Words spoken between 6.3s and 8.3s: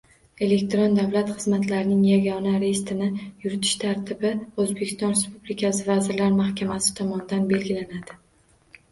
Mahkamasi tomonidan belgilanadi.